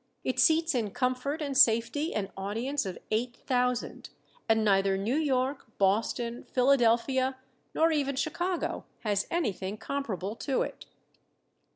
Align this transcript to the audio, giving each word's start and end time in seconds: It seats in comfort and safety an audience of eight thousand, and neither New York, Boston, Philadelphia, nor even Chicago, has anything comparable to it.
It 0.23 0.39
seats 0.39 0.73
in 0.73 0.89
comfort 0.93 1.43
and 1.43 1.55
safety 1.55 2.11
an 2.15 2.31
audience 2.35 2.87
of 2.87 2.97
eight 3.11 3.35
thousand, 3.45 4.09
and 4.49 4.65
neither 4.65 4.97
New 4.97 5.13
York, 5.15 5.67
Boston, 5.77 6.43
Philadelphia, 6.51 7.37
nor 7.75 7.91
even 7.91 8.15
Chicago, 8.15 8.85
has 9.01 9.27
anything 9.29 9.77
comparable 9.77 10.35
to 10.37 10.63
it. 10.63 10.87